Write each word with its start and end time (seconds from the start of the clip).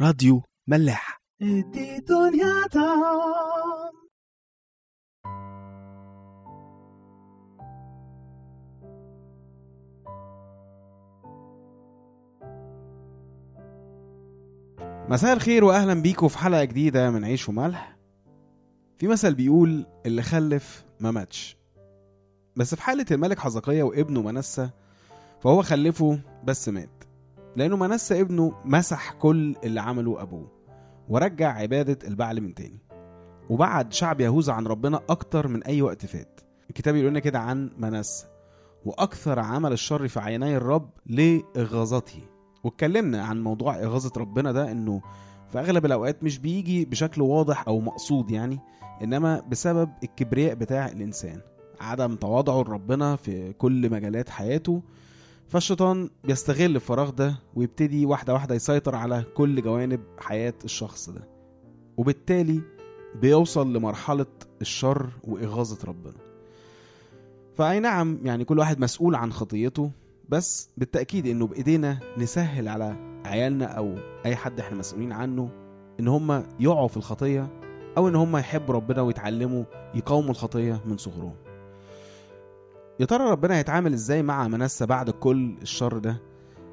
راديو 0.00 0.42
ملاح. 0.68 1.20
مساء 15.08 15.32
الخير 15.32 15.64
واهلا 15.64 15.94
بيكم 15.94 16.28
في 16.28 16.38
حلقة 16.38 16.64
جديدة 16.64 17.10
من 17.10 17.24
عيش 17.24 17.48
وملح. 17.48 17.96
في 18.98 19.08
مثل 19.08 19.34
بيقول 19.34 19.86
اللي 20.06 20.22
خلف 20.22 20.84
ما 21.00 21.10
ماتش. 21.10 21.56
بس 22.56 22.74
في 22.74 22.82
حالة 22.82 23.06
الملك 23.10 23.38
حزقية 23.38 23.82
وابنه 23.82 24.22
منسى 24.22 24.70
فهو 25.42 25.62
خلفه 25.62 26.20
بس 26.44 26.68
مات. 26.68 26.99
لأنه 27.56 27.76
منسى 27.76 28.20
ابنه 28.20 28.52
مسح 28.64 29.12
كل 29.12 29.56
اللي 29.64 29.80
عمله 29.80 30.22
ابوه 30.22 30.50
ورجع 31.08 31.52
عبادة 31.52 32.08
البعل 32.08 32.40
من 32.40 32.54
تاني. 32.54 32.78
وبعد 33.50 33.92
شعب 33.92 34.20
يهوذا 34.20 34.52
عن 34.52 34.66
ربنا 34.66 35.00
أكتر 35.08 35.48
من 35.48 35.62
أي 35.62 35.82
وقت 35.82 36.06
فات. 36.06 36.40
الكتاب 36.70 36.96
يقول 36.96 37.10
لنا 37.10 37.18
كده 37.20 37.38
عن 37.38 37.70
منسى 37.78 38.26
وأكثر 38.84 39.38
عمل 39.38 39.72
الشر 39.72 40.08
في 40.08 40.20
عيني 40.20 40.56
الرب 40.56 40.90
لإغاظته. 41.06 42.22
واتكلمنا 42.64 43.22
عن 43.24 43.42
موضوع 43.42 43.76
إغاظة 43.76 44.12
ربنا 44.16 44.52
ده 44.52 44.72
إنه 44.72 45.02
في 45.52 45.58
أغلب 45.58 45.86
الأوقات 45.86 46.22
مش 46.24 46.38
بيجي 46.38 46.84
بشكل 46.84 47.22
واضح 47.22 47.68
أو 47.68 47.80
مقصود 47.80 48.30
يعني 48.30 48.58
إنما 49.02 49.40
بسبب 49.40 49.90
الكبرياء 50.02 50.54
بتاع 50.54 50.86
الإنسان. 50.86 51.40
عدم 51.80 52.14
تواضعه 52.16 52.62
لربنا 52.62 53.16
في 53.16 53.52
كل 53.52 53.90
مجالات 53.90 54.28
حياته 54.28 54.82
فالشيطان 55.50 56.10
بيستغل 56.24 56.76
الفراغ 56.76 57.10
ده 57.10 57.34
ويبتدي 57.54 58.06
واحدة 58.06 58.32
واحدة 58.32 58.54
يسيطر 58.54 58.94
على 58.94 59.24
كل 59.34 59.62
جوانب 59.62 60.00
حياة 60.18 60.54
الشخص 60.64 61.10
ده 61.10 61.28
وبالتالي 61.96 62.60
بيوصل 63.20 63.72
لمرحلة 63.72 64.26
الشر 64.60 65.10
وإغاظة 65.24 65.78
ربنا 65.88 66.14
فأي 67.54 67.80
نعم 67.80 68.18
يعني 68.22 68.44
كل 68.44 68.58
واحد 68.58 68.80
مسؤول 68.80 69.14
عن 69.14 69.32
خطيته 69.32 69.90
بس 70.28 70.70
بالتأكيد 70.76 71.26
إنه 71.26 71.46
بإيدينا 71.46 71.98
نسهل 72.18 72.68
على 72.68 72.96
عيالنا 73.24 73.64
أو 73.66 73.94
أي 74.26 74.36
حد 74.36 74.60
إحنا 74.60 74.78
مسؤولين 74.78 75.12
عنه 75.12 75.50
إن 76.00 76.08
هم 76.08 76.44
يقعوا 76.60 76.88
في 76.88 76.96
الخطية 76.96 77.48
أو 77.96 78.08
إن 78.08 78.14
هم 78.16 78.36
يحبوا 78.36 78.74
ربنا 78.74 79.02
ويتعلموا 79.02 79.64
يقاوموا 79.94 80.30
الخطية 80.30 80.80
من 80.86 80.96
صغرهم. 80.96 81.34
يا 83.00 83.04
ترى 83.06 83.30
ربنا 83.30 83.56
هيتعامل 83.56 83.92
إزاي 83.92 84.22
مع 84.22 84.48
منسى 84.48 84.86
بعد 84.86 85.10
كل 85.10 85.54
الشر 85.62 85.98
ده؟ 85.98 86.16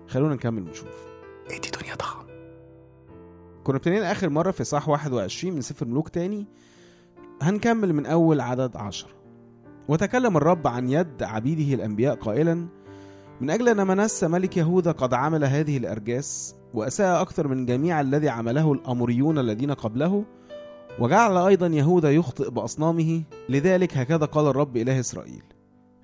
خلونا 0.08 0.34
نكمل 0.36 0.62
ونشوف. 0.62 1.06
ادي 1.46 1.70
دنيا 1.82 1.96
دام 1.96 2.28
كنا 3.64 3.78
ابتدينا 3.78 4.12
آخر 4.12 4.30
مرة 4.30 4.52
في 4.52 4.64
صح 4.64 4.90
21 4.90 5.54
من 5.56 5.62
سفر 5.62 5.86
ملوك 5.86 6.10
تاني 6.10 6.46
هنكمل 7.42 7.94
من 7.94 8.06
أول 8.06 8.42
عدد 8.42 8.78
عشر 8.78 9.08
وتكلم 9.88 10.38
الرب 10.38 10.68
عن 10.68 10.90
يد 10.90 11.24
عبيده 11.24 11.76
الأنبياء 11.76 12.16
قائلا 12.16 12.68
من 13.42 13.50
أجل 13.50 13.70
أن 13.70 13.88
منسى 13.88 14.28
ملك 14.28 14.58
يهوذا 14.58 14.92
قد 14.92 15.14
عمل 15.14 15.44
هذه 15.44 15.78
الأرجاس 15.78 16.56
وأساء 16.74 17.22
أكثر 17.22 17.48
من 17.48 17.66
جميع 17.66 18.02
الذي 18.02 18.30
عمله 18.30 18.74
الأموريون 18.74 19.40
الذين 19.40 19.72
قبله 19.72 20.26
وجعل 21.00 21.38
أيضا 21.38 21.68
يهوذا 21.68 22.12
يخطئ 22.12 22.50
بأصنامه 22.50 23.24
لذلك 23.50 23.98
هكذا 23.98 24.26
قال 24.26 24.48
الرب 24.48 24.78
إله 24.78 25.00
إسرائيل 25.00 25.44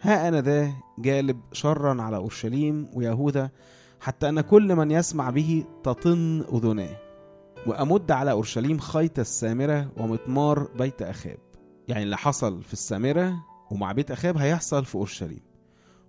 ها 0.04 0.28
أنا 0.28 0.42
ذا 0.42 0.72
جالب 1.00 1.40
شرا 1.52 2.02
على 2.02 2.16
أورشليم 2.16 2.90
ويهوذا 2.94 3.50
حتى 4.00 4.30
أن 4.30 4.42
كل 4.42 4.76
من 4.76 4.92
يسمع 4.92 5.30
به 5.30 5.64
تطن 5.84 6.44
أذناه. 6.54 6.98
وأمد 7.68 8.12
على 8.12 8.32
أورشليم 8.32 8.78
خيط 8.80 9.20
السامرة 9.20 9.92
ومطمار 9.98 10.68
بيت 10.78 11.02
أخاب. 11.02 11.38
يعني 11.88 12.04
اللي 12.04 12.18
حصل 12.18 12.64
في 12.64 12.74
السامرة 12.74 13.34
ومع 13.72 13.92
بيت 13.92 14.12
أخاب 14.12 14.38
هيحصل 14.38 14.86
في 14.86 14.96
أورشليم. 14.96 15.42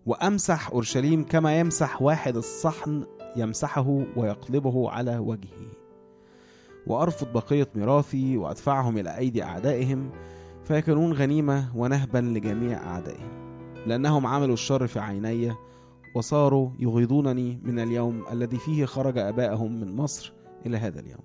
وأمسح 0.07 0.71
أورشليم 0.71 1.25
كما 1.25 1.59
يمسح 1.59 2.03
واحد 2.03 2.37
الصحن 2.37 3.05
يمسحه 3.37 4.05
ويقلبه 4.17 4.91
على 4.91 5.19
وجهه. 5.19 5.71
وأرفض 6.87 7.33
بقية 7.33 7.69
ميراثي 7.75 8.37
وأدفعهم 8.37 8.99
إلى 8.99 9.17
أيدي 9.17 9.43
أعدائهم 9.43 10.11
فيكونون 10.65 11.13
غنيمة 11.13 11.77
ونهبا 11.77 12.19
لجميع 12.19 12.87
أعدائهم. 12.87 13.54
لأنهم 13.87 14.27
عملوا 14.27 14.55
الشر 14.55 14.87
في 14.87 15.01
عيني 15.01 15.53
وصاروا 16.15 16.71
يغيظونني 16.79 17.61
من 17.63 17.79
اليوم 17.79 18.25
الذي 18.33 18.59
فيه 18.59 18.85
خرج 18.85 19.19
آبائهم 19.19 19.81
من 19.81 19.97
مصر 19.97 20.33
إلى 20.67 20.77
هذا 20.77 21.01
اليوم. 21.01 21.21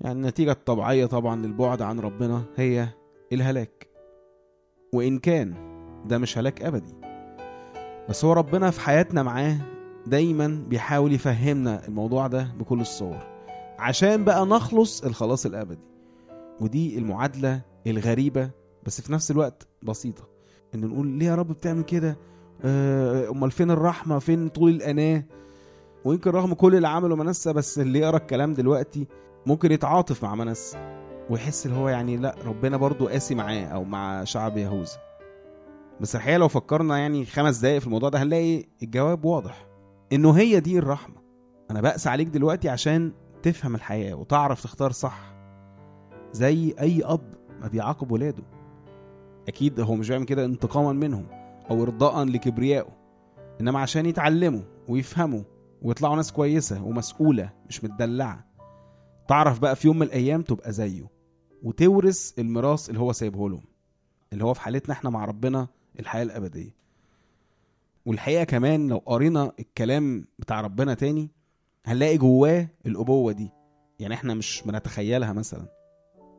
يعني 0.00 0.20
النتيجة 0.20 0.50
الطبيعية 0.52 1.06
طبعا 1.06 1.36
للبعد 1.36 1.82
عن 1.82 2.00
ربنا 2.00 2.42
هي 2.56 2.88
الهلاك. 3.32 3.88
وإن 4.92 5.18
كان 5.18 5.54
ده 6.06 6.18
مش 6.18 6.38
هلاك 6.38 6.62
أبدي. 6.62 6.94
بس 8.08 8.24
هو 8.24 8.32
ربنا 8.32 8.70
في 8.70 8.80
حياتنا 8.80 9.22
معاه 9.22 9.56
دايما 10.06 10.64
بيحاول 10.68 11.12
يفهمنا 11.12 11.86
الموضوع 11.88 12.26
ده 12.26 12.48
بكل 12.58 12.80
الصور. 12.80 13.26
عشان 13.78 14.24
بقى 14.24 14.46
نخلص 14.46 15.04
الخلاص 15.04 15.46
الأبدي. 15.46 15.84
ودي 16.60 16.98
المعادلة 16.98 17.60
الغريبة 17.86 18.50
بس 18.86 19.00
في 19.00 19.12
نفس 19.12 19.30
الوقت 19.30 19.68
بسيطة. 19.82 20.28
إن 20.74 20.80
نقول 20.86 21.06
ليه 21.06 21.26
يا 21.26 21.34
رب 21.34 21.48
بتعمل 21.48 21.82
كده؟ 21.82 22.16
آه، 22.64 23.30
أمال 23.30 23.50
فين 23.50 23.70
الرحمة؟ 23.70 24.18
فين 24.18 24.48
طول 24.48 24.70
الأناة؟ 24.70 25.24
ويمكن 26.04 26.30
رغم 26.30 26.54
كل 26.54 26.74
اللي 26.74 26.88
عمله 26.88 27.16
منسى 27.16 27.52
بس 27.52 27.78
اللي 27.78 27.98
يقرأ 27.98 28.16
الكلام 28.16 28.54
دلوقتي 28.54 29.06
ممكن 29.46 29.72
يتعاطف 29.72 30.22
مع 30.24 30.34
منسى 30.34 30.96
ويحس 31.30 31.66
اللي 31.66 31.76
هو 31.76 31.88
يعني 31.88 32.16
لأ 32.16 32.34
ربنا 32.46 32.76
برضو 32.76 33.08
قاسي 33.08 33.34
معاه 33.34 33.64
أو 33.64 33.84
مع 33.84 34.24
شعب 34.24 34.56
يهوذا. 34.56 34.98
بس 36.00 36.16
الحقيقة 36.16 36.38
لو 36.38 36.48
فكرنا 36.48 36.98
يعني 36.98 37.24
خمس 37.24 37.58
دقايق 37.58 37.78
في 37.78 37.86
الموضوع 37.86 38.08
ده 38.08 38.22
هنلاقي 38.22 38.64
الجواب 38.82 39.24
واضح. 39.24 39.66
إنه 40.12 40.32
هي 40.32 40.60
دي 40.60 40.78
الرحمة. 40.78 41.14
أنا 41.70 41.80
بقسى 41.80 42.08
عليك 42.08 42.28
دلوقتي 42.28 42.68
عشان 42.68 43.12
تفهم 43.42 43.74
الحياة 43.74 44.14
وتعرف 44.14 44.62
تختار 44.62 44.92
صح 44.92 45.34
زي 46.32 46.74
أي 46.80 47.02
أب 47.04 47.34
ما 47.60 47.68
بيعاقب 47.68 48.12
ولاده. 48.12 48.42
أكيد 49.50 49.80
هو 49.80 49.94
مش 49.94 50.08
بيعمل 50.08 50.24
كده 50.24 50.44
انتقاما 50.44 50.92
منهم 50.92 51.26
أو 51.70 51.82
إرضاء 51.82 52.24
لكبريائه 52.24 52.88
إنما 53.60 53.78
عشان 53.80 54.06
يتعلموا 54.06 54.62
ويفهموا 54.88 55.42
ويطلعوا 55.82 56.16
ناس 56.16 56.32
كويسة 56.32 56.82
ومسؤولة 56.84 57.52
مش 57.68 57.84
متدلعة. 57.84 58.46
تعرف 59.28 59.58
بقى 59.58 59.76
في 59.76 59.86
يوم 59.88 59.96
من 59.96 60.02
الأيام 60.06 60.42
تبقى 60.42 60.72
زيه 60.72 61.10
وتورث 61.62 62.38
الميراث 62.38 62.88
اللي 62.88 63.00
هو 63.00 63.12
سايبه 63.12 63.48
لهم 63.48 63.62
اللي 64.32 64.44
هو 64.44 64.54
في 64.54 64.60
حالتنا 64.60 64.94
إحنا 64.94 65.10
مع 65.10 65.24
ربنا 65.24 65.68
الحياة 66.00 66.22
الأبدية. 66.22 66.74
والحقيقة 68.06 68.44
كمان 68.44 68.88
لو 68.88 68.96
قرينا 69.06 69.52
الكلام 69.60 70.26
بتاع 70.38 70.60
ربنا 70.60 70.94
تاني 70.94 71.30
هنلاقي 71.84 72.18
جواه 72.18 72.68
الأبوة 72.86 73.32
دي 73.32 73.50
يعني 73.98 74.14
إحنا 74.14 74.34
مش 74.34 74.62
بنتخيلها 74.66 75.32
مثلا. 75.32 75.66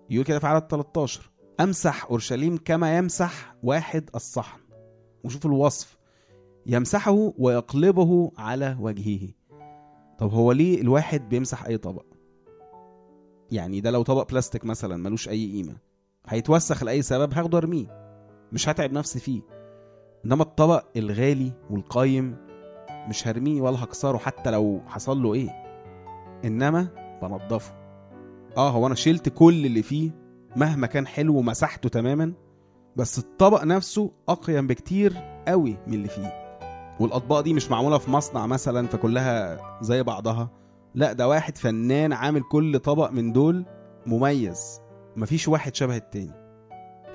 يقول 0.09 0.25
كده 0.25 0.39
في 0.39 0.47
عدد 0.47 0.67
13 0.67 1.30
أمسح 1.63 2.05
أورشليم 2.05 2.57
كما 2.57 2.97
يمسح 2.97 3.55
واحد 3.63 4.09
الصحن. 4.15 4.59
وشوف 5.23 5.45
الوصف. 5.45 5.97
يمسحه 6.65 7.33
ويقلبه 7.37 8.31
على 8.37 8.77
وجهه. 8.79 9.29
طب 10.19 10.33
هو 10.33 10.51
ليه 10.51 10.81
الواحد 10.81 11.29
بيمسح 11.29 11.65
أي 11.65 11.77
طبق؟ 11.77 12.05
يعني 13.51 13.81
ده 13.81 13.91
لو 13.91 14.01
طبق 14.03 14.29
بلاستيك 14.29 14.65
مثلا 14.65 14.97
ملوش 14.97 15.29
أي 15.29 15.51
قيمة 15.51 15.77
هيتوسخ 16.27 16.83
لأي 16.83 17.01
سبب 17.01 17.33
هاخده 17.33 17.57
أرميه. 17.57 18.17
مش 18.51 18.69
هتعب 18.69 18.91
نفسي 18.93 19.19
فيه. 19.19 19.41
إنما 20.25 20.43
الطبق 20.43 20.85
الغالي 20.95 21.51
والقايم 21.69 22.35
مش 23.09 23.27
هرميه 23.27 23.61
ولا 23.61 23.83
هكسره 23.83 24.17
حتى 24.17 24.51
لو 24.51 24.81
حصل 24.87 25.23
له 25.23 25.33
إيه. 25.33 25.49
إنما 26.45 26.87
بنضفه. 27.21 27.73
آه 28.57 28.69
هو 28.69 28.87
أنا 28.87 28.95
شلت 28.95 29.29
كل 29.29 29.65
اللي 29.65 29.83
فيه 29.83 30.20
مهما 30.55 30.87
كان 30.87 31.07
حلو 31.07 31.35
ومسحته 31.37 31.89
تماما 31.89 32.33
بس 32.95 33.19
الطبق 33.19 33.63
نفسه 33.63 34.11
أقيم 34.29 34.67
بكتير 34.67 35.13
قوي 35.47 35.77
من 35.87 35.93
اللي 35.93 36.07
فيه. 36.07 36.41
والأطباق 36.99 37.39
دي 37.39 37.53
مش 37.53 37.71
معمولة 37.71 37.97
في 37.97 38.11
مصنع 38.11 38.47
مثلا 38.47 38.87
فكلها 38.87 39.59
زي 39.81 40.03
بعضها. 40.03 40.49
لا 40.95 41.13
ده 41.13 41.27
واحد 41.27 41.57
فنان 41.57 42.13
عامل 42.13 42.41
كل 42.43 42.79
طبق 42.79 43.11
من 43.11 43.31
دول 43.31 43.65
مميز. 44.05 44.81
مفيش 45.15 45.47
واحد 45.47 45.75
شبه 45.75 45.95
التاني. 45.95 46.33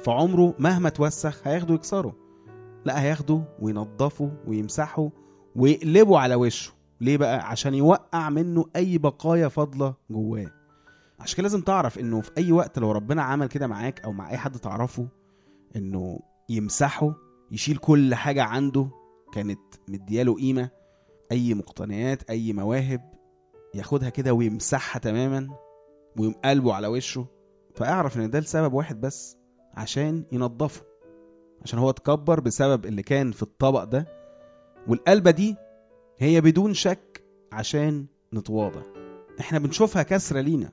فعمره 0.05 0.55
مهما 0.59 0.89
توسخ 0.89 1.47
هياخده 1.47 1.75
يكسره. 1.75 2.17
لا 2.85 3.03
هياخده 3.03 3.43
وينضفه 3.61 4.33
ويمسحه 4.47 5.11
ويقلبه 5.57 6.19
على 6.19 6.35
وشه. 6.35 6.73
ليه 7.01 7.17
بقى؟ 7.17 7.49
عشان 7.51 7.75
يوقع 7.75 8.31
منه 8.31 8.65
أي 8.77 8.99
بقايا 8.99 9.49
فاضله 9.49 9.95
جواه. 10.11 10.51
عشان 11.19 11.37
كده 11.37 11.43
لازم 11.43 11.61
تعرف 11.61 11.99
إنه 11.99 12.21
في 12.21 12.31
أي 12.39 12.53
وقت 12.53 12.79
لو 12.79 12.93
ربنا 12.93 13.23
عمل 13.23 13.47
كده 13.47 13.67
معاك 13.67 14.01
أو 14.01 14.13
مع 14.13 14.31
أي 14.31 14.37
حد 14.37 14.59
تعرفه 14.59 15.09
إنه 15.77 16.21
يمسحه 16.49 17.15
يشيل 17.51 17.77
كل 17.77 18.15
حاجة 18.15 18.43
عنده 18.43 18.89
كانت 19.33 19.61
مدياله 19.89 20.35
قيمة 20.35 20.71
أي 21.33 21.55
مقتنيات 21.55 22.31
أي 22.31 22.53
مواهب 22.53 23.15
ياخدها 23.75 24.09
كده 24.09 24.33
ويمسحها 24.35 25.01
تماما 25.01 25.49
ويقوم 26.19 26.35
قلبه 26.45 26.75
على 26.75 26.87
وشه. 26.87 27.27
فاعرف 27.75 28.17
إن 28.17 28.31
ده 28.31 28.39
لسبب 28.39 28.73
واحد 28.73 29.01
بس 29.01 29.37
عشان 29.75 30.25
ينضفه 30.33 30.83
عشان 31.63 31.79
هو 31.79 31.91
اتكبر 31.91 32.41
بسبب 32.41 32.87
اللي 32.87 33.03
كان 33.03 33.33
في 33.33 33.43
الطبق 33.43 33.85
ده. 33.85 34.07
والقلبة 34.89 35.31
دي 35.31 35.57
هي 36.19 36.41
بدون 36.41 36.75
شك 36.75 37.25
عشان 37.53 38.07
نتواضع. 38.35 38.83
إحنا 39.41 39.59
بنشوفها 39.59 40.03
كسرة 40.03 40.41
لينا. 40.41 40.73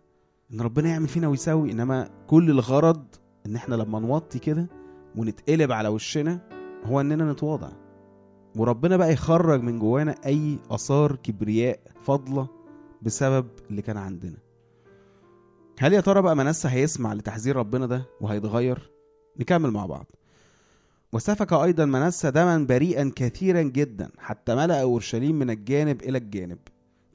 إن 0.53 0.61
ربنا 0.61 0.89
يعمل 0.89 1.07
فينا 1.07 1.27
ويسوي 1.27 1.71
إنما 1.71 2.09
كل 2.27 2.49
الغرض 2.49 3.05
إن 3.45 3.55
إحنا 3.55 3.75
لما 3.75 3.99
نوطي 3.99 4.39
كده 4.39 4.69
ونتقلب 5.15 5.71
على 5.71 5.87
وشنا 5.89 6.39
هو 6.85 7.01
إننا 7.01 7.31
نتواضع. 7.31 7.69
وربنا 8.55 8.97
بقى 8.97 9.13
يخرج 9.13 9.61
من 9.61 9.79
جوانا 9.79 10.15
أي 10.25 10.59
آثار 10.71 11.15
كبرياء 11.15 11.79
فضلة 12.03 12.47
بسبب 13.01 13.47
اللي 13.69 13.81
كان 13.81 13.97
عندنا. 13.97 14.37
هل 15.79 15.93
يا 15.93 16.01
ترى 16.01 16.21
بقى 16.21 16.35
منسى 16.35 16.67
هيسمع 16.67 17.13
لتحذير 17.13 17.55
ربنا 17.55 17.85
ده 17.85 18.05
وهيتغير؟ 18.21 18.91
نكمل 19.39 19.71
مع 19.71 19.85
بعض. 19.85 20.11
وسفك 21.13 21.53
أيضا 21.53 21.85
منسى 21.85 22.31
دما 22.31 22.57
بريئا 22.57 23.11
كثيرا 23.15 23.61
جدا 23.61 24.09
حتى 24.17 24.55
ملأ 24.55 24.81
أورشليم 24.81 25.39
من 25.39 25.49
الجانب 25.49 26.01
إلى 26.01 26.17
الجانب. 26.17 26.57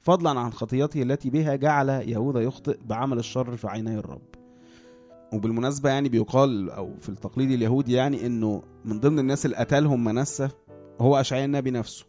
فضلا 0.09 0.41
عن 0.41 0.53
خطيته 0.53 1.03
التي 1.03 1.31
بها 1.31 1.57
جعل 1.57 1.89
يهوذا 1.89 2.41
يخطئ 2.41 2.79
بعمل 2.85 3.19
الشر 3.19 3.57
في 3.57 3.69
عيني 3.69 3.99
الرب. 3.99 4.29
وبالمناسبة 5.33 5.91
يعني 5.91 6.09
بيقال 6.09 6.71
أو 6.71 6.95
في 7.01 7.09
التقليد 7.09 7.51
اليهودي 7.51 7.93
يعني 7.93 8.27
إنه 8.27 8.63
من 8.85 9.01
ضمن 9.01 9.19
الناس 9.19 9.47
اللي 9.47 9.57
قتلهم 9.57 10.05
منسى 10.05 10.49
هو 11.01 11.21
أشعياء 11.21 11.45
النبي 11.45 11.71
نفسه. 11.71 12.07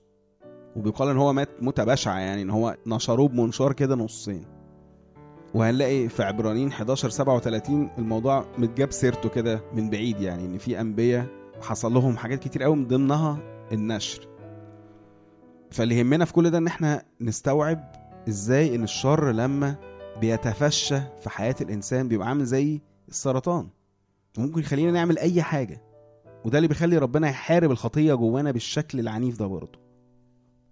وبيقال 0.75 1.09
إن 1.09 1.17
هو 1.17 1.33
مات 1.33 1.49
موتة 1.63 1.83
بشعة 1.83 2.19
يعني 2.19 2.41
إن 2.41 2.49
هو 2.49 2.77
نشروه 2.87 3.27
بمنشار 3.27 3.73
كده 3.73 3.95
نصين. 3.95 4.45
وهنلاقي 5.53 6.09
في 6.09 6.23
عبرانيين 6.23 6.67
11 6.67 7.09
37 7.09 7.89
الموضوع 7.97 8.45
متجاب 8.57 8.91
سيرته 8.91 9.29
كده 9.29 9.61
من 9.73 9.89
بعيد 9.89 10.21
يعني 10.21 10.45
إن 10.45 10.57
في 10.57 10.81
أنبياء 10.81 11.25
حصل 11.61 11.93
لهم 11.93 12.17
حاجات 12.17 12.39
كتير 12.39 12.63
قوي 12.63 12.75
من 12.75 12.87
ضمنها 12.87 13.39
النشر. 13.71 14.38
فاللي 15.71 15.97
يهمنا 15.99 16.25
في 16.25 16.33
كل 16.33 16.49
ده 16.49 16.57
إن 16.57 16.67
إحنا 16.67 17.03
نستوعب 17.21 17.91
إزاي 18.27 18.75
إن 18.75 18.83
الشر 18.83 19.31
لما 19.31 19.75
بيتفشى 20.21 20.99
في 21.21 21.29
حياة 21.29 21.55
الإنسان 21.61 22.07
بيبقى 22.07 22.27
عامل 22.27 22.45
زي 22.45 22.81
السرطان. 23.09 23.67
وممكن 24.37 24.59
يخلينا 24.61 24.91
نعمل 24.91 25.17
أي 25.19 25.41
حاجة. 25.41 25.81
وده 26.45 26.57
اللي 26.57 26.67
بيخلي 26.67 26.97
ربنا 26.97 27.29
يحارب 27.29 27.71
الخطية 27.71 28.13
جوانا 28.13 28.51
بالشكل 28.51 28.99
العنيف 28.99 29.39
ده 29.39 29.47
برضه. 29.47 29.79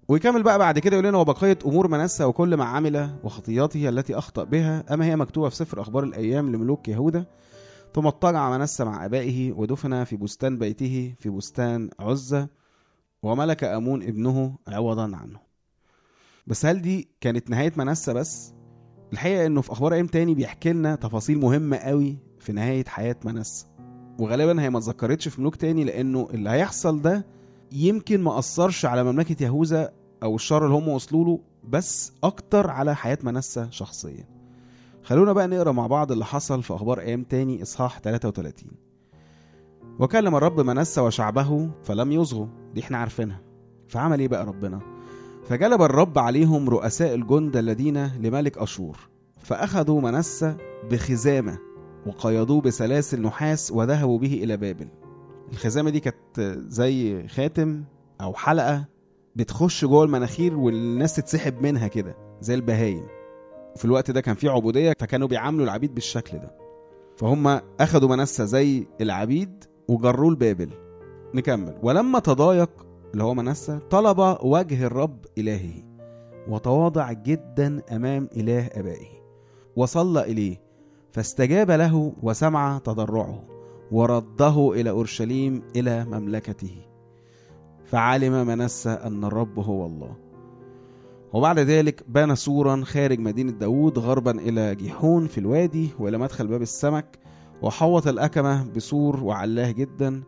ويكمل 0.07 0.43
بقى 0.43 0.59
بعد 0.59 0.79
كده 0.79 0.95
يقول 0.95 1.07
لنا 1.07 1.17
وبقيه 1.17 1.57
أمور 1.65 1.87
منسى 1.87 2.23
وكل 2.23 2.55
ما 2.55 2.65
عمل 2.65 3.09
وخطياته 3.23 3.89
التي 3.89 4.17
أخطأ 4.17 4.43
بها. 4.43 4.93
أما 4.93 5.05
هي 5.05 5.15
مكتوبة 5.15 5.49
في 5.49 5.55
سفر 5.55 5.81
أخبار 5.81 6.03
الأيام 6.03 6.55
لملوك 6.55 6.87
يهوذا. 6.87 7.25
ثم 7.95 8.07
اضطجع 8.07 8.57
منسى 8.57 8.83
مع 8.85 9.05
آبائه 9.05 9.51
ودفن 9.51 10.03
في 10.03 10.15
بستان 10.15 10.57
بيته 10.57 11.13
في 11.19 11.29
بستان 11.29 11.89
عزة. 11.99 12.47
وملك 13.23 13.63
أمون 13.63 14.03
ابنه 14.03 14.55
عوضا 14.67 15.03
عنه. 15.03 15.39
بس 16.47 16.65
هل 16.65 16.81
دي 16.81 17.09
كانت 17.21 17.49
نهاية 17.49 17.73
منسى 17.77 18.13
بس؟ 18.13 18.53
الحقيقة 19.13 19.45
إنه 19.45 19.61
في 19.61 19.71
أخبار 19.71 19.93
أيام 19.93 20.07
تاني 20.07 20.35
بيحكي 20.35 20.73
لنا 20.73 20.95
تفاصيل 20.95 21.39
مهمة 21.39 21.77
قوي 21.77 22.17
في 22.39 22.51
نهاية 22.53 22.85
حياة 22.85 23.15
منسى 23.25 23.65
وغالبا 24.19 24.61
هي 24.61 24.69
ما 24.69 24.77
اتذكرتش 24.77 25.27
في 25.27 25.41
ملوك 25.41 25.55
تاني 25.55 25.83
لأنه 25.83 26.27
اللي 26.33 26.49
هيحصل 26.49 27.01
ده 27.01 27.25
يمكن 27.71 28.21
ما 28.21 28.39
أثرش 28.39 28.85
على 28.85 29.03
مملكة 29.03 29.43
يهوذا 29.43 29.93
أو 30.23 30.35
الشر 30.35 30.65
اللي 30.65 30.75
هم 30.77 30.87
وصلوا 30.87 31.25
له 31.25 31.39
بس 31.69 32.11
أكتر 32.23 32.69
على 32.69 32.95
حياة 32.95 33.17
منسى 33.23 33.67
شخصيا. 33.71 34.25
خلونا 35.03 35.33
بقى 35.33 35.47
نقرأ 35.47 35.71
مع 35.71 35.87
بعض 35.87 36.11
اللي 36.11 36.25
حصل 36.25 36.63
في 36.63 36.73
أخبار 36.75 36.99
أيام 36.99 37.23
تاني 37.23 37.61
إصحاح 37.61 37.99
33 37.99 38.71
وكلم 39.99 40.35
الرب 40.35 40.59
منسى 40.59 41.01
وشعبه 41.01 41.69
فلم 41.83 42.11
يصغوا. 42.11 42.47
دي 42.77 42.83
إحنا 42.83 42.97
عارفينها. 42.97 43.41
فعمل 43.87 44.19
إيه 44.19 44.27
بقى 44.27 44.45
ربنا؟ 44.45 44.79
فجلب 45.43 45.81
الرب 45.81 46.19
عليهم 46.19 46.69
رؤساء 46.69 47.15
الجند 47.15 47.57
الذين 47.57 48.05
لملك 48.05 48.57
أشور 48.57 48.97
فأخذوا 49.41 50.01
منسى 50.01 50.55
بخزامة 50.91 51.57
وقيدوه 52.07 52.61
بسلاسل 52.61 53.21
نحاس 53.21 53.71
وذهبوا 53.71 54.19
به 54.19 54.33
إلى 54.43 54.57
بابل. 54.57 54.87
الخزامة 55.51 55.89
دي 55.89 55.99
كانت 55.99 56.41
زي 56.67 57.27
خاتم 57.27 57.83
أو 58.21 58.33
حلقة 58.33 58.85
بتخش 59.35 59.85
جوه 59.85 60.03
المناخير 60.03 60.57
والناس 60.57 61.15
تتسحب 61.15 61.61
منها 61.61 61.87
كده 61.87 62.15
زي 62.41 62.53
البهايم. 62.53 63.03
وفي 63.75 63.85
الوقت 63.85 64.11
ده 64.11 64.21
كان 64.21 64.35
في 64.35 64.47
عبودية 64.47 64.93
فكانوا 64.99 65.27
بيعاملوا 65.27 65.65
العبيد 65.65 65.95
بالشكل 65.95 66.37
ده. 66.37 66.51
فهم 67.17 67.61
أخذوا 67.79 68.09
منسى 68.09 68.45
زي 68.45 68.87
العبيد 69.01 69.63
وجروه 69.87 70.31
لبابل. 70.31 70.69
نكمل. 71.33 71.77
ولما 71.83 72.19
تضايق 72.19 72.69
اللي 73.13 73.23
هو 73.23 73.33
منسى 73.33 73.79
طلب 73.89 74.37
وجه 74.43 74.85
الرب 74.85 75.25
إلهه 75.37 75.83
وتواضع 76.49 77.11
جدا 77.11 77.81
أمام 77.91 78.29
إله 78.35 78.65
آبائه 78.65 79.07
وصلى 79.75 80.21
إليه 80.21 80.61
فاستجاب 81.11 81.71
له 81.71 82.13
وسمع 82.23 82.77
تضرعه 82.77 83.43
ورده 83.91 84.71
إلى 84.73 84.89
أورشليم 84.89 85.61
إلى 85.75 86.05
مملكته. 86.05 86.75
فعلم 87.85 88.47
منسى 88.47 88.89
أن 88.89 89.23
الرب 89.23 89.59
هو 89.59 89.85
الله. 89.85 90.15
وبعد 91.33 91.59
ذلك 91.59 92.03
بنى 92.07 92.35
سورا 92.35 92.83
خارج 92.83 93.19
مدينة 93.19 93.51
داود 93.51 93.99
غربا 93.99 94.31
إلى 94.31 94.75
جيحون 94.75 95.27
في 95.27 95.37
الوادي 95.37 95.89
وإلى 95.99 96.17
مدخل 96.17 96.47
باب 96.47 96.61
السمك 96.61 97.19
وحوط 97.61 98.07
الأكمة 98.07 98.67
بسور 98.75 99.23
وعلاه 99.23 99.71
جدا 99.71 100.23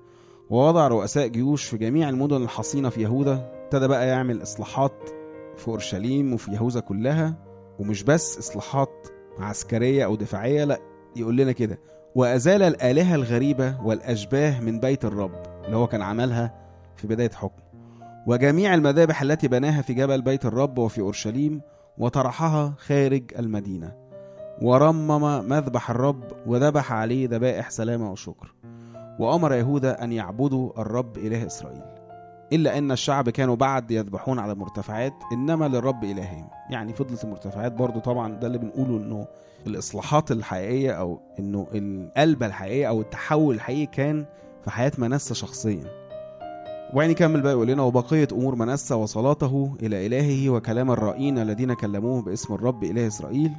ووضع 0.49 0.87
رؤساء 0.87 1.27
جيوش 1.27 1.63
في 1.65 1.77
جميع 1.77 2.09
المدن 2.09 2.43
الحصينة 2.43 2.89
في 2.89 3.01
يهوذا 3.01 3.51
ابتدى 3.63 3.87
بقى 3.87 4.07
يعمل 4.07 4.41
إصلاحات 4.41 5.09
في 5.57 5.67
أورشليم 5.67 6.33
وفي 6.33 6.51
يهوذا 6.51 6.79
كلها 6.79 7.33
ومش 7.79 8.03
بس 8.03 8.37
إصلاحات 8.37 9.07
عسكرية 9.39 10.05
أو 10.05 10.15
دفاعية 10.15 10.63
لأ 10.63 10.79
يقول 11.15 11.37
لنا 11.37 11.51
كده. 11.51 11.79
وأزال 12.15 12.63
الآلهة 12.63 13.15
الغريبة 13.15 13.81
والأشباه 13.83 14.59
من 14.59 14.79
بيت 14.79 15.05
الرب 15.05 15.31
اللي 15.65 15.77
هو 15.77 15.87
كان 15.87 16.01
عملها 16.01 16.53
في 16.95 17.07
بداية 17.07 17.29
حكمه 17.29 17.63
وجميع 18.27 18.73
المذابح 18.73 19.21
التي 19.21 19.47
بناها 19.47 19.81
في 19.81 19.93
جبل 19.93 20.21
بيت 20.21 20.45
الرب 20.45 20.77
وفي 20.77 21.01
أورشليم 21.01 21.61
وطرحها 21.97 22.73
خارج 22.77 23.23
المدينة. 23.39 23.95
ورمم 24.61 25.49
مذبح 25.49 25.89
الرب 25.89 26.23
وذبح 26.47 26.91
عليه 26.93 27.27
ذبائح 27.29 27.69
سلامة 27.69 28.11
وشكر. 28.11 28.55
وأمر 29.19 29.53
يهوذا 29.53 30.03
أن 30.03 30.11
يعبدوا 30.11 30.81
الرب 30.81 31.17
إله 31.17 31.45
إسرائيل. 31.45 31.81
إلا 32.53 32.77
أن 32.77 32.91
الشعب 32.91 33.29
كانوا 33.29 33.55
بعد 33.55 33.91
يذبحون 33.91 34.39
على 34.39 34.51
المرتفعات 34.51 35.13
إنما 35.33 35.67
للرب 35.67 36.03
إلههم. 36.03 36.47
يعني 36.69 36.93
فضلت 36.93 37.23
المرتفعات 37.23 37.71
برضو 37.71 37.99
طبعا 37.99 38.33
ده 38.33 38.47
اللي 38.47 38.57
بنقوله 38.57 38.97
إنه 38.97 39.27
الإصلاحات 39.67 40.31
الحقيقية 40.31 40.91
أو 40.91 41.19
إنه 41.39 41.67
القلبة 41.73 42.45
الحقيقية 42.45 42.87
أو 42.89 43.01
التحول 43.01 43.55
الحقيقي 43.55 43.85
كان 43.85 44.25
في 44.63 44.71
حياة 44.71 44.91
منسى 44.97 45.35
شخصيا. 45.35 45.83
وبعدين 46.93 47.11
يكمل 47.11 47.41
بقى 47.41 47.51
يقول 47.53 47.67
لنا 47.67 47.83
وبقية 47.83 48.27
أمور 48.31 48.55
منسى 48.55 48.93
وصلاته 48.93 49.75
إلى 49.81 50.05
إلهه 50.05 50.49
وكلام 50.49 50.91
الرائين 50.91 51.39
الذين 51.39 51.73
كلموه 51.73 52.21
باسم 52.21 52.53
الرب 52.53 52.83
إله 52.83 53.07
إسرائيل. 53.07 53.51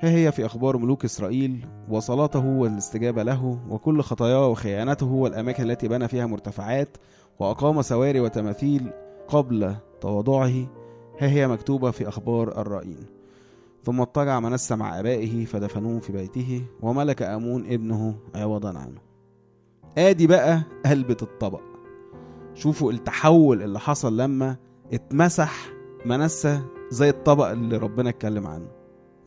ها 0.00 0.10
هي 0.10 0.32
في 0.32 0.46
أخبار 0.46 0.76
ملوك 0.76 1.04
إسرائيل 1.04 1.66
وصلاته 1.88 2.46
والاستجابة 2.46 3.22
له 3.22 3.60
وكل 3.68 4.00
خطاياه 4.02 4.48
وخيانته 4.48 5.06
والأماكن 5.06 5.70
التي 5.70 5.88
بنى 5.88 6.08
فيها 6.08 6.26
مرتفعات 6.26 6.96
وأقام 7.38 7.82
سواري 7.82 8.20
وتماثيل 8.20 8.90
قبل 9.28 9.74
تواضعه 10.00 10.66
ها 11.20 11.28
هي 11.28 11.48
مكتوبة 11.48 11.90
في 11.90 12.08
أخبار 12.08 12.60
الرائين 12.60 13.06
ثم 13.84 14.00
اضطجع 14.00 14.40
منسى 14.40 14.76
مع 14.76 15.00
آبائه 15.00 15.44
فدفنوه 15.44 16.00
في 16.00 16.12
بيته 16.12 16.62
وملك 16.82 17.22
أمون 17.22 17.66
ابنه 17.66 18.14
عوضا 18.34 18.78
عنه. 18.78 19.00
آدي 19.98 20.26
بقى 20.26 20.62
قلبة 20.86 21.16
الطبق. 21.22 21.60
شوفوا 22.54 22.92
التحول 22.92 23.62
اللي 23.62 23.78
حصل 23.80 24.16
لما 24.16 24.56
اتمسح 24.92 25.66
منسى 26.06 26.60
زي 26.90 27.08
الطبق 27.08 27.46
اللي 27.50 27.76
ربنا 27.76 28.08
اتكلم 28.10 28.46
عنه. 28.46 28.77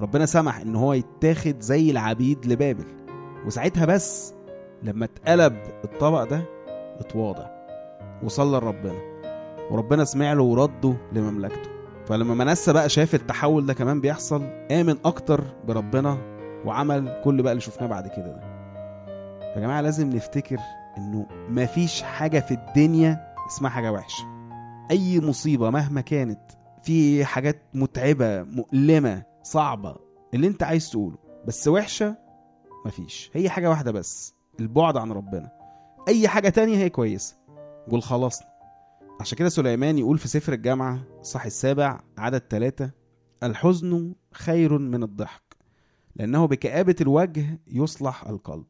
ربنا 0.02 0.26
سمح 0.26 0.58
إن 0.58 0.76
هو 0.76 0.94
يتاخد 0.94 1.60
زي 1.60 1.92
العبيد 1.92 2.46
لبابل. 2.46 2.86
وساعتها 3.46 3.86
بس 3.86 4.34
لما 4.84 5.06
اتقلب 5.06 5.58
الطبق 5.84 6.24
ده 6.24 6.42
اتواضع 7.00 7.48
وصلى 8.24 8.58
لربنا. 8.58 9.00
وربنا 9.72 10.04
سمع 10.04 10.34
له 10.34 10.44
ورده 10.44 10.94
لمملكته. 11.14 11.70
فلما 12.06 12.46
منسى 12.46 12.74
بقى 12.74 12.90
شاف 12.90 13.16
التحول 13.16 13.66
ده 13.66 13.74
كمان 13.74 14.02
بيحصل 14.02 14.44
آمن 14.72 14.96
أكتر 15.06 15.44
بربنا 15.68 16.18
وعمل 16.66 17.22
كل 17.24 17.44
بقى 17.44 17.52
اللي 17.52 17.62
شفناه 17.62 17.88
بعد 17.88 18.08
كده 18.08 18.28
ده. 18.28 18.42
يا 19.56 19.60
جماعة 19.60 19.82
لازم 19.82 20.10
نفتكر 20.10 20.58
إنه 20.98 21.26
مفيش 21.50 22.02
حاجة 22.02 22.40
في 22.40 22.54
الدنيا 22.54 23.34
اسمها 23.48 23.70
حاجة 23.72 23.92
وحشة. 23.92 24.24
أي 24.92 25.20
مصيبة 25.22 25.70
مهما 25.70 26.02
كانت 26.02 26.40
في 26.84 27.26
حاجات 27.26 27.62
متعبة 27.74 28.44
مؤلمة 28.44 29.31
صعبة 29.44 29.96
اللي 30.34 30.48
انت 30.48 30.64
عايز 30.64 30.90
تقوله 30.90 31.18
بس 31.48 31.68
وحشة 31.68 32.18
مفيش. 32.86 33.32
هي 33.34 33.50
حاجة 33.50 33.70
واحدة 33.70 33.92
بس 33.92 34.36
البعد 34.60 34.98
عن 34.98 35.12
ربنا. 35.12 35.52
أي 36.08 36.28
حاجة 36.28 36.50
تانية 36.50 36.78
هي 36.78 36.90
كويسة. 36.90 37.36
قول 37.90 38.04
خلصنا 38.04 38.48
عشان 39.20 39.38
كده 39.38 39.50
سليمان 39.50 39.98
يقول 39.98 40.18
في 40.18 40.28
سفر 40.28 40.54
الجامعة 40.54 41.00
صح 41.22 41.46
السابع 41.46 42.00
عدد 42.18 42.44
ثلاثة 42.50 42.92
الحزن 43.44 44.14
خير 44.34 44.78
من 44.78 45.04
الضحك 45.04 45.58
لأنه 46.16 46.46
بكآبة 46.46 46.96
الوجه 47.02 47.60
يصلح 47.68 48.28
القلب. 48.28 48.66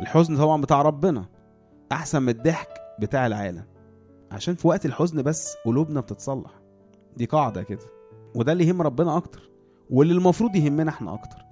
الحزن 0.00 0.36
طبعا 0.36 0.60
بتاع 0.60 0.82
ربنا 0.82 1.28
أحسن 1.92 2.22
من 2.22 2.28
الضحك 2.28 2.68
بتاع 3.00 3.26
العالم. 3.26 3.64
عشان 4.32 4.54
في 4.54 4.68
وقت 4.68 4.86
الحزن 4.86 5.22
بس 5.22 5.56
قلوبنا 5.64 6.00
بتتصلح. 6.00 6.50
دي 7.16 7.24
قاعدة 7.24 7.62
كده. 7.62 7.86
وده 8.34 8.52
اللي 8.52 8.66
يهم 8.66 8.82
ربنا 8.82 9.16
أكتر. 9.16 9.50
واللي 9.92 10.12
المفروض 10.14 10.56
يهمنا 10.56 10.90
إحنا 10.90 11.14
أكتر. 11.14 11.44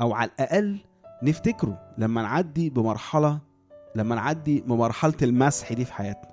أو 0.00 0.12
على 0.12 0.30
الأقل 0.30 0.78
نفتكره 1.22 1.80
لما 1.98 2.22
نعدي 2.22 2.70
بمرحلة 2.70 3.38
لما 3.94 4.14
نعدي 4.14 4.60
بمرحلة 4.60 5.14
المسح 5.22 5.72
دي 5.72 5.84
في 5.84 5.92
حياتنا. 5.92 6.30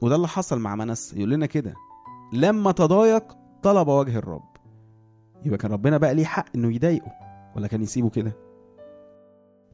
وده 0.00 0.16
اللي 0.16 0.28
حصل 0.28 0.58
مع 0.60 0.76
منس 0.76 1.12
يقول 1.14 1.30
لنا 1.30 1.46
كده 1.46 1.74
لما 2.32 2.72
تضايق 2.72 3.36
طلب 3.62 3.88
وجه 3.88 4.18
الرب. 4.18 4.50
يبقى 5.44 5.58
كان 5.58 5.72
ربنا 5.72 5.98
بقى 5.98 6.14
ليه 6.14 6.24
حق 6.24 6.44
إنه 6.54 6.74
يضايقه 6.74 7.12
ولا 7.56 7.66
كان 7.66 7.82
يسيبه 7.82 8.10
كده؟ 8.10 8.32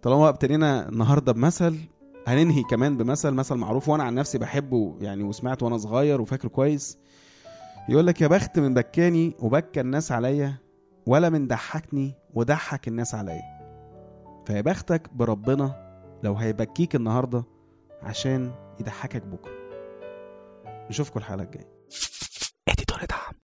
طالما 0.02 0.20
بقى 0.20 0.30
ابتدينا 0.30 0.88
النهارده 0.88 1.32
بمثل 1.32 1.78
هننهي 2.26 2.62
كمان 2.62 2.96
بمثل 2.96 3.30
مثل 3.30 3.54
معروف 3.54 3.88
وأنا 3.88 4.04
عن 4.04 4.14
نفسي 4.14 4.38
بحبه 4.38 4.96
يعني 5.00 5.22
وسمعته 5.22 5.66
وأنا 5.66 5.76
صغير 5.78 6.20
وفاكره 6.20 6.48
كويس. 6.48 6.98
يقول 7.88 8.06
لك 8.06 8.20
يا 8.20 8.26
بخت 8.26 8.58
من 8.58 8.74
بكاني 8.74 9.36
وبكى 9.38 9.80
الناس 9.80 10.12
عليا 10.12 10.54
ولا 11.06 11.30
من 11.30 11.46
ضحكني 11.46 12.14
وضحك 12.34 12.88
الناس 12.88 13.14
عليا. 13.14 13.56
فيا 14.46 14.60
بختك 14.60 15.14
بربنا 15.14 15.86
لو 16.22 16.34
هيبكيك 16.34 16.94
النهارده 16.96 17.44
عشان 18.02 18.52
يضحكك 18.80 19.22
بكرة. 19.22 19.52
نشوفكم 20.90 21.18
الحلقة 21.20 21.44
الجاية. 21.44 21.76